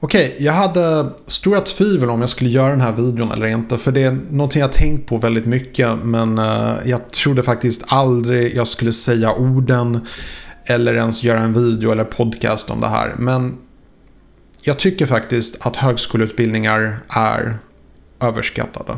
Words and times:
Okej, 0.00 0.36
jag 0.38 0.52
hade 0.52 1.10
stora 1.26 1.60
tvivel 1.60 2.10
om 2.10 2.20
jag 2.20 2.30
skulle 2.30 2.50
göra 2.50 2.70
den 2.70 2.80
här 2.80 2.92
videon 2.92 3.32
eller 3.32 3.46
inte. 3.46 3.78
För 3.78 3.92
det 3.92 4.02
är 4.02 4.18
någonting 4.30 4.60
jag 4.60 4.72
tänkt 4.72 5.08
på 5.08 5.16
väldigt 5.16 5.46
mycket. 5.46 5.98
Men 6.04 6.38
eh, 6.38 6.74
jag 6.84 7.10
trodde 7.10 7.42
faktiskt 7.42 7.84
aldrig 7.86 8.56
jag 8.56 8.68
skulle 8.68 8.92
säga 8.92 9.32
orden. 9.32 10.06
Eller 10.64 10.94
ens 10.94 11.22
göra 11.22 11.40
en 11.40 11.52
video 11.52 11.92
eller 11.92 12.04
podcast 12.04 12.70
om 12.70 12.80
det 12.80 12.88
här. 12.88 13.14
Men 13.18 13.58
jag 14.62 14.78
tycker 14.78 15.06
faktiskt 15.06 15.66
att 15.66 15.76
högskoleutbildningar 15.76 16.98
är 17.08 17.58
överskattade. 18.20 18.96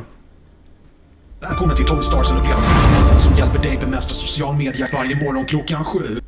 Välkommen 1.40 1.76
till 1.76 1.86
Tommy 1.86 2.02
Stars 2.02 2.30
upplevelsen 2.30 3.18
som 3.18 3.34
hjälper 3.34 3.58
dig 3.58 3.78
bemästra 3.80 4.14
social 4.14 4.56
media 4.56 4.86
varje 4.92 5.24
morgon 5.24 5.44
klockan 5.44 5.84
sju. 5.84 6.20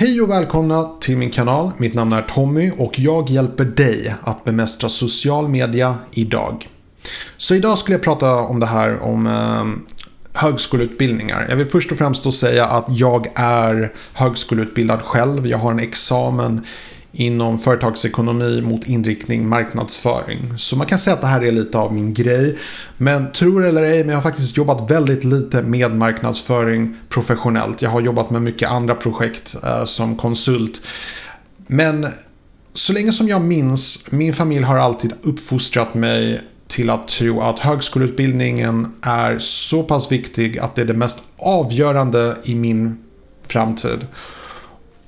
Hej 0.00 0.20
och 0.20 0.30
välkomna 0.30 0.90
till 1.00 1.16
min 1.16 1.30
kanal. 1.30 1.70
Mitt 1.78 1.94
namn 1.94 2.12
är 2.12 2.22
Tommy 2.22 2.70
och 2.78 2.98
jag 2.98 3.30
hjälper 3.30 3.64
dig 3.64 4.14
att 4.22 4.44
bemästra 4.44 4.88
social 4.88 5.48
media 5.48 5.94
idag. 6.10 6.68
Så 7.36 7.54
idag 7.54 7.78
skulle 7.78 7.94
jag 7.94 8.02
prata 8.02 8.34
om 8.34 8.60
det 8.60 8.66
här 8.66 9.00
om 9.02 9.26
eh, 9.26 9.64
högskoleutbildningar. 10.40 11.46
Jag 11.48 11.56
vill 11.56 11.66
först 11.66 11.92
och 11.92 11.98
främst 11.98 12.24
då 12.24 12.32
säga 12.32 12.66
att 12.66 12.84
jag 12.88 13.26
är 13.34 13.92
högskoleutbildad 14.12 15.02
själv. 15.02 15.46
Jag 15.46 15.58
har 15.58 15.70
en 15.70 15.80
examen 15.80 16.64
inom 17.18 17.58
företagsekonomi 17.58 18.60
mot 18.62 18.88
inriktning 18.88 19.48
marknadsföring. 19.48 20.58
Så 20.58 20.76
man 20.76 20.86
kan 20.86 20.98
säga 20.98 21.14
att 21.14 21.20
det 21.20 21.26
här 21.26 21.44
är 21.44 21.52
lite 21.52 21.78
av 21.78 21.94
min 21.94 22.14
grej. 22.14 22.58
Men 22.96 23.32
tro 23.32 23.60
eller 23.60 23.82
ej, 23.82 23.98
men 23.98 24.08
jag 24.08 24.16
har 24.16 24.22
faktiskt 24.22 24.56
jobbat 24.56 24.90
väldigt 24.90 25.24
lite 25.24 25.62
med 25.62 25.96
marknadsföring 25.96 26.96
professionellt. 27.08 27.82
Jag 27.82 27.90
har 27.90 28.00
jobbat 28.00 28.30
med 28.30 28.42
mycket 28.42 28.70
andra 28.70 28.94
projekt 28.94 29.56
eh, 29.64 29.84
som 29.84 30.16
konsult. 30.16 30.80
Men 31.66 32.06
så 32.74 32.92
länge 32.92 33.12
som 33.12 33.28
jag 33.28 33.42
minns, 33.42 34.12
min 34.12 34.34
familj 34.34 34.64
har 34.64 34.76
alltid 34.76 35.12
uppfostrat 35.22 35.94
mig 35.94 36.40
till 36.68 36.90
att 36.90 37.08
tro 37.08 37.40
att 37.40 37.58
högskoleutbildningen 37.58 38.92
är 39.02 39.38
så 39.38 39.82
pass 39.82 40.12
viktig 40.12 40.58
att 40.58 40.74
det 40.74 40.82
är 40.82 40.86
det 40.86 40.94
mest 40.94 41.22
avgörande 41.36 42.36
i 42.44 42.54
min 42.54 42.98
framtid. 43.48 44.06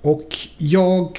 Och 0.03 0.37
jag 0.59 1.19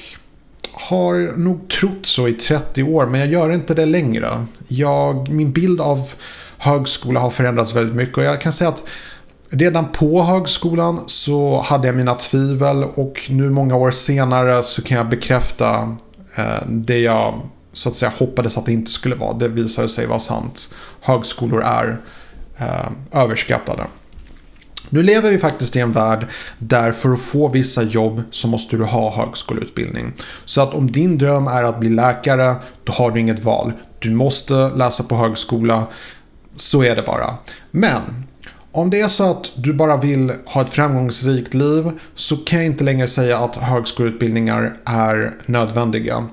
har 0.72 1.36
nog 1.36 1.68
trott 1.68 2.06
så 2.06 2.28
i 2.28 2.32
30 2.32 2.82
år 2.82 3.06
men 3.06 3.20
jag 3.20 3.28
gör 3.28 3.52
inte 3.52 3.74
det 3.74 3.86
längre. 3.86 4.46
Jag, 4.68 5.28
min 5.28 5.52
bild 5.52 5.80
av 5.80 6.12
högskola 6.58 7.20
har 7.20 7.30
förändrats 7.30 7.74
väldigt 7.74 7.96
mycket 7.96 8.18
och 8.18 8.24
jag 8.24 8.40
kan 8.40 8.52
säga 8.52 8.68
att 8.68 8.84
redan 9.50 9.92
på 9.92 10.22
högskolan 10.22 11.00
så 11.06 11.60
hade 11.60 11.86
jag 11.86 11.96
mina 11.96 12.14
tvivel 12.14 12.84
och 12.84 13.20
nu 13.28 13.50
många 13.50 13.76
år 13.76 13.90
senare 13.90 14.62
så 14.62 14.82
kan 14.82 14.96
jag 14.96 15.08
bekräfta 15.08 15.96
eh, 16.36 16.66
det 16.66 16.98
jag 16.98 17.40
så 17.72 17.88
att 17.88 17.94
säga 17.94 18.12
hoppades 18.18 18.58
att 18.58 18.66
det 18.66 18.72
inte 18.72 18.90
skulle 18.90 19.14
vara. 19.14 19.32
Det 19.32 19.48
visade 19.48 19.88
sig 19.88 20.06
vara 20.06 20.20
sant. 20.20 20.68
Högskolor 21.00 21.62
är 21.62 22.00
eh, 22.58 23.20
överskattade. 23.22 23.86
Nu 24.94 25.02
lever 25.02 25.30
vi 25.30 25.38
faktiskt 25.38 25.76
i 25.76 25.80
en 25.80 25.92
värld 25.92 26.26
där 26.58 26.92
för 26.92 27.12
att 27.12 27.20
få 27.20 27.48
vissa 27.48 27.82
jobb 27.82 28.22
så 28.30 28.48
måste 28.48 28.76
du 28.76 28.84
ha 28.84 29.16
högskoleutbildning. 29.16 30.12
Så 30.44 30.60
att 30.60 30.74
om 30.74 30.92
din 30.92 31.18
dröm 31.18 31.46
är 31.46 31.62
att 31.62 31.80
bli 31.80 31.90
läkare, 31.90 32.56
då 32.84 32.92
har 32.92 33.10
du 33.10 33.20
inget 33.20 33.44
val. 33.44 33.72
Du 33.98 34.10
måste 34.10 34.54
läsa 34.54 35.04
på 35.04 35.16
högskola. 35.16 35.86
Så 36.56 36.82
är 36.82 36.96
det 36.96 37.02
bara. 37.02 37.34
Men 37.70 38.26
om 38.72 38.90
det 38.90 39.00
är 39.00 39.08
så 39.08 39.30
att 39.30 39.50
du 39.54 39.72
bara 39.72 39.96
vill 39.96 40.32
ha 40.46 40.62
ett 40.62 40.70
framgångsrikt 40.70 41.54
liv 41.54 41.90
så 42.14 42.36
kan 42.36 42.58
jag 42.58 42.66
inte 42.66 42.84
längre 42.84 43.06
säga 43.06 43.38
att 43.38 43.56
högskoleutbildningar 43.56 44.76
är 44.84 45.34
nödvändiga. 45.46 46.26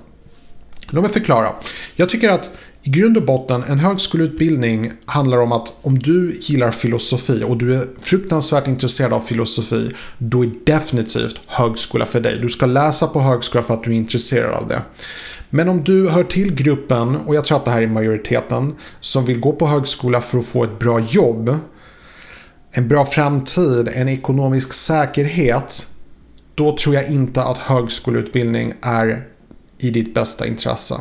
Låt 0.90 1.04
mig 1.04 1.14
förklara. 1.14 1.54
Jag 1.96 2.10
tycker 2.10 2.30
att 2.30 2.50
i 2.90 2.92
grund 2.92 3.18
och 3.18 3.24
botten, 3.24 3.64
en 3.64 3.80
högskoleutbildning 3.80 4.92
handlar 5.06 5.38
om 5.38 5.52
att 5.52 5.74
om 5.82 6.00
du 6.00 6.38
gillar 6.42 6.72
filosofi 6.72 7.44
och 7.44 7.58
du 7.58 7.76
är 7.76 7.88
fruktansvärt 8.00 8.68
intresserad 8.68 9.14
av 9.14 9.20
filosofi, 9.20 9.92
då 10.18 10.44
är 10.44 10.52
definitivt 10.64 11.36
högskola 11.48 12.06
för 12.06 12.20
dig. 12.20 12.40
Du 12.42 12.50
ska 12.50 12.66
läsa 12.66 13.08
på 13.08 13.20
högskola 13.20 13.64
för 13.64 13.74
att 13.74 13.84
du 13.84 13.92
är 13.92 13.96
intresserad 13.96 14.54
av 14.54 14.68
det. 14.68 14.82
Men 15.50 15.70
om 15.70 15.84
du 15.84 16.10
hör 16.10 16.24
till 16.24 16.56
gruppen, 16.56 17.16
och 17.16 17.36
jag 17.36 17.46
tror 17.46 17.58
att 17.58 17.66
det 17.66 17.72
här 17.72 17.82
är 17.82 17.88
majoriteten, 17.88 18.76
som 19.00 19.26
vill 19.26 19.40
gå 19.40 19.52
på 19.52 19.68
högskola 19.68 20.22
för 20.22 20.40
att 20.40 20.46
få 20.46 20.64
ett 20.64 20.80
bra 20.80 21.00
jobb, 21.00 21.58
en 22.72 22.88
bra 22.88 23.06
framtid, 23.06 23.90
en 23.94 24.10
ekonomisk 24.10 24.74
säkerhet, 24.74 25.88
då 26.56 26.78
tror 26.78 26.96
jag 26.96 27.12
inte 27.12 27.44
att 27.44 27.58
högskoleutbildning 27.58 28.74
är 28.82 29.24
i 29.78 29.90
ditt 29.90 30.14
bästa 30.14 30.48
intresse. 30.48 30.96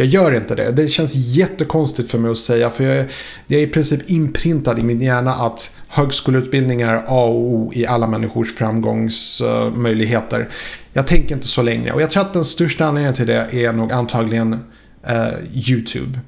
Jag 0.00 0.08
gör 0.08 0.34
inte 0.34 0.54
det. 0.54 0.70
Det 0.72 0.88
känns 0.88 1.14
jättekonstigt 1.14 2.10
för 2.10 2.18
mig 2.18 2.30
att 2.30 2.38
säga 2.38 2.70
för 2.70 2.84
jag 2.84 2.96
är, 2.96 3.10
jag 3.46 3.60
är 3.60 3.66
i 3.66 3.70
princip 3.70 4.10
inprintad 4.10 4.78
i 4.78 4.82
min 4.82 5.00
hjärna 5.00 5.34
att 5.34 5.74
högskoleutbildning 5.88 6.80
är 6.80 6.94
A 6.94 7.24
och 7.24 7.40
O 7.40 7.72
i 7.74 7.86
alla 7.86 8.06
människors 8.06 8.54
framgångsmöjligheter. 8.54 10.48
Jag 10.92 11.06
tänker 11.06 11.34
inte 11.34 11.48
så 11.48 11.62
längre 11.62 11.92
och 11.92 12.02
jag 12.02 12.10
tror 12.10 12.22
att 12.22 12.32
den 12.32 12.44
största 12.44 12.84
anledningen 12.84 13.14
till 13.14 13.26
det 13.26 13.64
är 13.64 13.72
nog 13.72 13.92
antagligen 13.92 14.64
eh, 15.06 15.28
YouTube. 15.52 16.20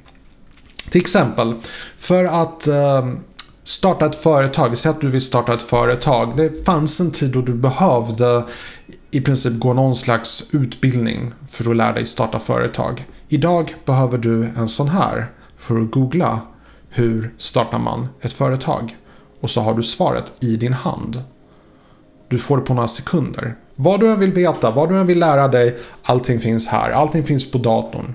Till 0.91 1.01
exempel, 1.01 1.55
för 1.97 2.25
att 2.25 2.67
eh, 2.67 3.09
starta 3.65 4.07
ett 4.07 4.17
företag, 4.17 4.79
säg 4.79 4.91
att 4.91 5.01
du 5.01 5.09
vill 5.09 5.21
starta 5.21 5.55
ett 5.55 5.63
företag. 5.63 6.37
Det 6.37 6.65
fanns 6.65 7.01
en 7.01 7.11
tid 7.11 7.31
då 7.31 7.43
du 7.43 7.55
behövde 7.55 8.45
i 9.15 9.21
princip 9.21 9.61
gå 9.61 9.73
någon 9.73 9.97
slags 9.97 10.49
utbildning 10.53 11.33
för 11.49 11.71
att 11.71 11.77
lära 11.77 11.93
dig 11.93 12.07
starta 12.07 12.39
företag. 12.39 13.07
Idag 13.29 13.75
behöver 13.85 14.19
du 14.19 14.45
en 14.45 14.69
sån 14.69 14.89
här 14.89 15.31
för 15.57 15.81
att 15.81 15.91
googla 15.91 16.41
hur 16.89 17.35
startar 17.39 17.79
man 17.79 18.09
ett 18.21 18.33
företag. 18.33 18.97
Och 19.41 19.51
så 19.51 19.61
har 19.61 19.75
du 19.75 19.83
svaret 19.83 20.33
i 20.41 20.57
din 20.57 20.73
hand. 20.73 21.23
Du 22.29 22.39
får 22.39 22.57
det 22.57 22.63
på 22.63 22.75
några 22.75 22.89
sekunder. 22.89 23.55
Vad 23.75 24.01
du 24.01 24.11
än 24.11 24.21
vill 24.21 24.33
veta, 24.33 24.71
vad 24.71 24.89
du 24.89 24.99
än 24.99 25.07
vill 25.07 25.19
lära 25.19 25.49
dig, 25.49 25.79
allting 26.03 26.41
finns 26.41 26.69
här. 26.69 26.91
Allting 26.91 27.25
finns 27.25 27.51
på 27.51 27.59
datorn. 27.59 28.15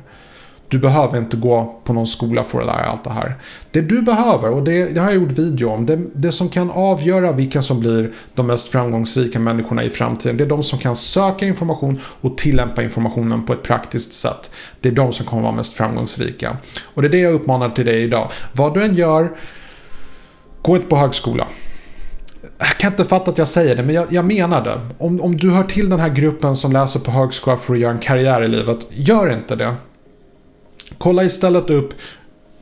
Du 0.70 0.80
behöver 0.80 1.18
inte 1.18 1.38
gå 1.38 1.80
på 1.84 1.94
någon 1.94 2.08
skola 2.08 2.44
för 2.44 2.60
att 2.60 2.66
lära 2.66 2.86
allt 2.86 3.04
det 3.04 3.10
här. 3.10 3.36
Det 3.72 3.82
du 3.82 4.02
behöver, 4.02 4.52
och 4.52 4.64
det, 4.64 4.94
det 4.94 5.00
har 5.00 5.12
jag 5.12 5.22
gjort 5.22 5.32
video 5.32 5.70
om, 5.70 5.86
det, 5.86 6.00
det, 6.14 6.32
som 6.32 6.50
kan 6.50 6.72
avgöra 6.72 7.32
vilka 7.32 7.62
som 7.62 7.80
blir 7.80 8.12
de 8.36 8.48
mest 8.48 8.68
framgångsrika 8.68 9.40
människorna 9.40 9.84
i 9.84 9.90
framtiden, 9.90 10.38
det 10.38 10.44
är 10.44 10.48
de 10.48 10.64
som 10.64 10.80
kan 10.80 10.96
söka 10.96 11.46
information 11.46 12.00
och 12.22 12.38
tillämpa 12.38 12.84
informationen 12.84 13.46
på 13.46 13.54
ett 13.54 13.64
praktiskt 13.64 14.14
sätt. 14.14 14.52
Det 14.82 14.90
är 14.90 14.94
de 14.94 15.14
som 15.14 15.26
kommer 15.26 15.44
vara 15.44 15.52
mest 15.52 15.74
framgångsrika. 15.74 16.58
Och 16.94 17.02
det 17.02 17.08
är 17.08 17.12
det 17.12 17.20
jag 17.20 17.34
uppmanar 17.34 17.70
till 17.70 17.86
dig 17.86 18.04
idag. 18.04 18.32
Vad 18.54 18.74
du 18.74 18.84
än 18.84 18.96
gör, 18.96 19.32
gå 20.62 20.76
inte 20.76 20.88
på 20.88 20.96
högskola. 20.96 21.48
Jag 22.60 22.78
kan 22.78 22.92
inte 22.92 23.06
fatta 23.06 23.32
att 23.32 23.38
jag 23.38 23.48
säger 23.48 23.76
det, 23.76 23.84
men 23.84 23.96
jag, 23.96 24.06
jag, 24.10 24.26
menar 24.26 24.64
det. 24.64 24.80
Om, 24.98 25.22
om 25.22 25.38
du 25.38 25.52
hör 25.52 25.64
till 25.64 25.90
den 25.90 26.00
här 26.00 26.10
gruppen 26.10 26.56
som 26.56 26.72
läser 26.72 27.00
på 27.00 27.12
högskola 27.12 27.58
för 27.58 27.74
att 27.74 27.80
göra 27.80 27.92
en 27.92 28.00
karriär 28.00 28.44
i 28.44 28.48
livet, 28.48 28.78
gör 28.90 29.34
inte 29.34 29.56
det. 29.56 29.74
Kolla 30.98 31.24
istället 31.24 31.70
upp 31.70 31.94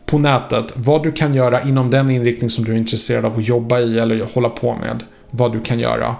på 0.05 0.17
nätet 0.17 0.65
vad 0.75 1.03
du 1.03 1.11
kan 1.11 1.33
göra 1.33 1.61
inom 1.61 1.89
den 1.89 2.11
inriktning 2.11 2.49
som 2.49 2.65
du 2.65 2.71
är 2.71 2.77
intresserad 2.77 3.25
av 3.25 3.37
att 3.37 3.47
jobba 3.47 3.79
i 3.79 3.99
eller 3.99 4.27
hålla 4.33 4.49
på 4.49 4.75
med. 4.75 5.03
Vad 5.31 5.53
du 5.53 5.61
kan 5.61 5.79
göra. 5.79 6.15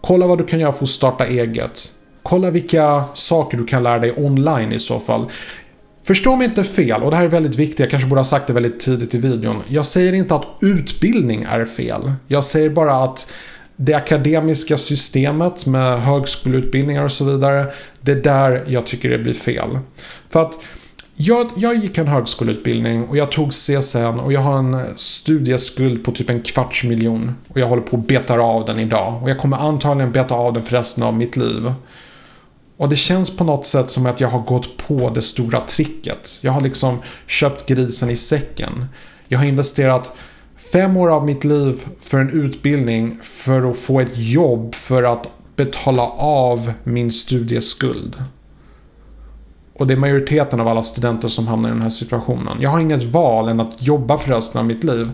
Kolla 0.00 0.26
vad 0.26 0.38
du 0.38 0.44
kan 0.44 0.60
göra 0.60 0.72
för 0.72 0.84
att 0.84 0.90
starta 0.90 1.26
eget. 1.26 1.92
Kolla 2.22 2.50
vilka 2.50 3.04
saker 3.14 3.58
du 3.58 3.64
kan 3.64 3.82
lära 3.82 3.98
dig 3.98 4.14
online 4.16 4.72
i 4.72 4.78
så 4.78 5.00
fall. 5.00 5.26
Förstå 6.02 6.36
mig 6.36 6.46
inte 6.46 6.64
fel, 6.64 7.02
och 7.02 7.10
det 7.10 7.16
här 7.16 7.24
är 7.24 7.28
väldigt 7.28 7.56
viktigt, 7.56 7.78
jag 7.78 7.90
kanske 7.90 8.08
borde 8.08 8.20
ha 8.20 8.24
sagt 8.24 8.46
det 8.46 8.52
väldigt 8.52 8.80
tidigt 8.80 9.14
i 9.14 9.18
videon. 9.18 9.62
Jag 9.68 9.86
säger 9.86 10.12
inte 10.12 10.34
att 10.34 10.46
utbildning 10.60 11.42
är 11.42 11.64
fel. 11.64 12.12
Jag 12.26 12.44
säger 12.44 12.70
bara 12.70 12.92
att 12.92 13.32
det 13.76 13.94
akademiska 13.94 14.78
systemet 14.78 15.66
med 15.66 16.00
högskoleutbildningar 16.00 17.04
och 17.04 17.12
så 17.12 17.24
vidare, 17.24 17.66
det 18.00 18.12
är 18.12 18.22
där 18.22 18.64
jag 18.66 18.86
tycker 18.86 19.08
det 19.08 19.18
blir 19.18 19.34
fel. 19.34 19.78
För 20.28 20.42
att 20.42 20.58
jag, 21.22 21.50
jag 21.56 21.76
gick 21.76 21.98
en 21.98 22.08
högskoleutbildning 22.08 23.04
och 23.04 23.16
jag 23.16 23.32
tog 23.32 23.52
CSN 23.52 24.20
och 24.20 24.32
jag 24.32 24.40
har 24.40 24.58
en 24.58 24.96
studieskuld 24.96 26.04
på 26.04 26.12
typ 26.12 26.30
en 26.30 26.42
kvarts 26.42 26.84
miljon. 26.84 27.34
Och 27.48 27.60
jag 27.60 27.66
håller 27.66 27.82
på 27.82 27.96
att 27.96 28.06
beta 28.06 28.40
av 28.40 28.64
den 28.64 28.80
idag. 28.80 29.22
Och 29.22 29.30
jag 29.30 29.38
kommer 29.38 29.56
antagligen 29.56 30.12
beta 30.12 30.34
av 30.34 30.52
den 30.52 30.62
för 30.62 30.76
resten 30.76 31.02
av 31.02 31.14
mitt 31.14 31.36
liv. 31.36 31.72
Och 32.76 32.88
det 32.88 32.96
känns 32.96 33.36
på 33.36 33.44
något 33.44 33.66
sätt 33.66 33.90
som 33.90 34.06
att 34.06 34.20
jag 34.20 34.28
har 34.28 34.40
gått 34.40 34.76
på 34.76 35.10
det 35.10 35.22
stora 35.22 35.60
tricket. 35.60 36.38
Jag 36.40 36.52
har 36.52 36.60
liksom 36.60 36.98
köpt 37.26 37.68
grisen 37.68 38.10
i 38.10 38.16
säcken. 38.16 38.86
Jag 39.28 39.38
har 39.38 39.46
investerat 39.46 40.12
fem 40.72 40.96
år 40.96 41.10
av 41.10 41.24
mitt 41.24 41.44
liv 41.44 41.84
för 42.00 42.18
en 42.18 42.44
utbildning 42.44 43.18
för 43.22 43.70
att 43.70 43.78
få 43.78 44.00
ett 44.00 44.16
jobb 44.16 44.74
för 44.74 45.02
att 45.02 45.28
betala 45.56 46.02
av 46.18 46.72
min 46.84 47.12
studieskuld. 47.12 48.16
Och 49.80 49.86
det 49.86 49.94
är 49.94 49.96
majoriteten 49.96 50.60
av 50.60 50.68
alla 50.68 50.82
studenter 50.82 51.28
som 51.28 51.48
hamnar 51.48 51.68
i 51.68 51.72
den 51.72 51.82
här 51.82 51.90
situationen. 51.90 52.58
Jag 52.60 52.70
har 52.70 52.80
inget 52.80 53.04
val 53.04 53.48
än 53.48 53.60
att 53.60 53.82
jobba 53.82 54.18
för 54.18 54.30
resten 54.30 54.58
av 54.58 54.66
mitt 54.66 54.84
liv. 54.84 55.10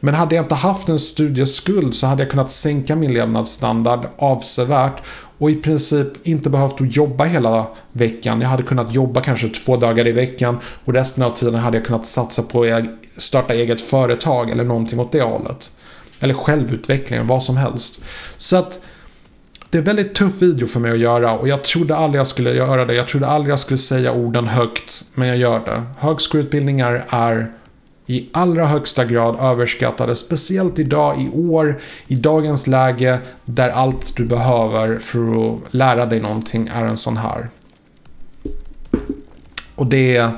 Men 0.00 0.14
hade 0.14 0.34
jag 0.34 0.44
inte 0.44 0.54
haft 0.54 0.88
en 0.88 0.98
studieskuld 0.98 1.94
så 1.94 2.06
hade 2.06 2.22
jag 2.22 2.30
kunnat 2.30 2.50
sänka 2.50 2.96
min 2.96 3.12
levnadsstandard 3.12 4.08
avsevärt 4.18 5.02
och 5.38 5.50
i 5.50 5.54
princip 5.54 6.26
inte 6.26 6.50
behövt 6.50 6.80
att 6.80 6.96
jobba 6.96 7.24
hela 7.24 7.66
veckan. 7.92 8.40
Jag 8.40 8.48
hade 8.48 8.62
kunnat 8.62 8.94
jobba 8.94 9.20
kanske 9.20 9.48
två 9.48 9.76
dagar 9.76 10.06
i 10.06 10.12
veckan 10.12 10.58
och 10.84 10.92
resten 10.92 11.24
av 11.24 11.30
tiden 11.30 11.54
hade 11.54 11.76
jag 11.76 11.86
kunnat 11.86 12.06
satsa 12.06 12.42
på 12.42 12.62
att 12.62 12.84
starta 13.16 13.54
eget 13.54 13.80
företag 13.80 14.50
eller 14.50 14.64
någonting 14.64 15.00
åt 15.00 15.12
det 15.12 15.22
hållet. 15.22 15.70
Eller 16.20 16.34
självutveckling, 16.34 17.26
vad 17.26 17.42
som 17.42 17.56
helst. 17.56 18.00
Så 18.36 18.56
att 18.56 18.80
det 19.70 19.78
är 19.78 19.80
en 19.80 19.84
väldigt 19.84 20.14
tuff 20.14 20.42
video 20.42 20.66
för 20.66 20.80
mig 20.80 20.92
att 20.92 20.98
göra 20.98 21.32
och 21.32 21.48
jag 21.48 21.64
trodde 21.64 21.96
aldrig 21.96 22.20
jag 22.20 22.26
skulle 22.26 22.52
göra 22.52 22.84
det. 22.84 22.94
Jag 22.94 23.08
trodde 23.08 23.26
aldrig 23.26 23.52
jag 23.52 23.60
skulle 23.60 23.78
säga 23.78 24.12
orden 24.12 24.48
högt, 24.48 25.04
men 25.14 25.28
jag 25.28 25.36
gör 25.36 25.60
det. 25.64 25.82
Högskoleutbildningar 25.98 27.04
är 27.08 27.52
i 28.06 28.28
allra 28.32 28.66
högsta 28.66 29.04
grad 29.04 29.36
överskattade. 29.40 30.16
Speciellt 30.16 30.78
idag, 30.78 31.22
i 31.22 31.30
år, 31.30 31.80
i 32.06 32.14
dagens 32.14 32.66
läge 32.66 33.18
där 33.44 33.68
allt 33.68 34.16
du 34.16 34.24
behöver 34.24 34.98
för 34.98 35.54
att 35.54 35.74
lära 35.74 36.06
dig 36.06 36.20
någonting 36.20 36.70
är 36.74 36.84
en 36.84 36.96
sån 36.96 37.16
här. 37.16 37.48
Och 39.74 39.86
det 39.86 40.16
är 40.16 40.30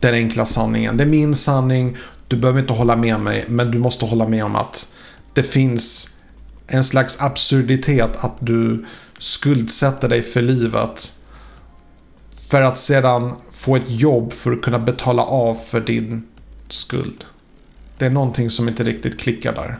den 0.00 0.14
enkla 0.14 0.44
sanningen. 0.44 0.96
Det 0.96 1.04
är 1.04 1.08
min 1.08 1.34
sanning. 1.34 1.96
Du 2.28 2.36
behöver 2.36 2.60
inte 2.60 2.72
hålla 2.72 2.96
med 2.96 3.20
mig, 3.20 3.44
men 3.48 3.70
du 3.70 3.78
måste 3.78 4.04
hålla 4.04 4.28
med 4.28 4.44
om 4.44 4.56
att 4.56 4.92
det 5.32 5.42
finns 5.42 6.11
en 6.72 6.84
slags 6.84 7.22
absurditet 7.22 8.24
att 8.24 8.36
du 8.38 8.84
skuldsätter 9.18 10.08
dig 10.08 10.22
för 10.22 10.42
livet. 10.42 11.12
För 12.50 12.62
att 12.62 12.78
sedan 12.78 13.32
få 13.50 13.76
ett 13.76 13.90
jobb 13.90 14.32
för 14.32 14.52
att 14.52 14.62
kunna 14.62 14.78
betala 14.78 15.22
av 15.22 15.54
för 15.54 15.80
din 15.80 16.22
skuld. 16.68 17.24
Det 17.98 18.06
är 18.06 18.10
någonting 18.10 18.50
som 18.50 18.68
inte 18.68 18.84
riktigt 18.84 19.20
klickar 19.20 19.52
där. 19.52 19.78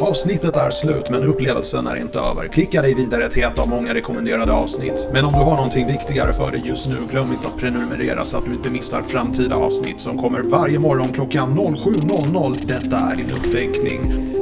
Avsnittet 0.00 0.56
är 0.56 0.70
slut 0.70 1.10
men 1.10 1.22
upplevelsen 1.22 1.86
är 1.86 1.96
inte 1.96 2.18
över. 2.18 2.48
Klicka 2.48 2.82
dig 2.82 2.94
vidare 2.94 3.28
till 3.28 3.42
ett 3.42 3.58
av 3.58 3.68
många 3.68 3.94
rekommenderade 3.94 4.52
avsnitt. 4.52 5.08
Men 5.12 5.24
om 5.24 5.32
du 5.32 5.38
har 5.38 5.56
någonting 5.56 5.86
viktigare 5.86 6.32
för 6.32 6.50
dig 6.50 6.62
just 6.64 6.88
nu, 6.88 6.96
glöm 7.10 7.32
inte 7.32 7.48
att 7.48 7.56
prenumerera 7.56 8.24
så 8.24 8.36
att 8.36 8.44
du 8.44 8.52
inte 8.52 8.70
missar 8.70 9.02
framtida 9.02 9.56
avsnitt 9.56 10.00
som 10.00 10.18
kommer 10.18 10.42
varje 10.42 10.78
morgon 10.78 11.12
klockan 11.12 11.58
07.00. 11.58 12.56
Detta 12.66 12.96
är 12.96 13.16
din 13.16 13.30
uppväckning. 13.30 14.39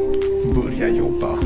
Börja 0.63 0.89
jobba. 0.89 1.38